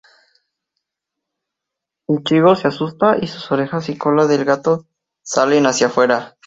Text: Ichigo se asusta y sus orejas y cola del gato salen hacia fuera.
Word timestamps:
Ichigo 2.09 2.55
se 2.55 2.67
asusta 2.67 3.17
y 3.21 3.27
sus 3.27 3.51
orejas 3.51 3.87
y 3.89 3.99
cola 3.99 4.25
del 4.25 4.45
gato 4.45 4.87
salen 5.21 5.67
hacia 5.67 5.89
fuera. 5.91 6.37